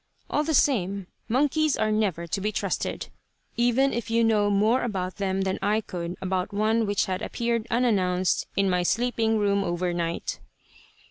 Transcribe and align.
All 0.31 0.43
the 0.43 0.55
same, 0.55 1.05
monkeys 1.29 1.77
are 1.77 1.91
never 1.91 2.25
to 2.25 2.41
be 2.41 2.51
trusted, 2.51 3.09
even 3.55 3.93
if 3.93 4.09
you 4.09 4.23
know 4.23 4.49
more 4.49 4.81
about 4.81 5.17
them 5.17 5.41
than 5.41 5.59
I 5.61 5.79
could 5.81 6.15
about 6.23 6.51
one 6.51 6.87
which 6.87 7.05
had 7.05 7.21
appeared 7.21 7.67
unannounced 7.69 8.47
in 8.55 8.67
my 8.67 8.81
sleeping 8.81 9.37
room 9.37 9.63
over 9.63 9.93
night. 9.93 10.39